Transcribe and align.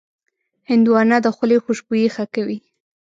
هندوانه 0.69 1.17
د 1.21 1.27
خولې 1.35 1.57
خوشبويي 1.63 2.07
ښه 2.15 2.25
کوي. 2.35 2.59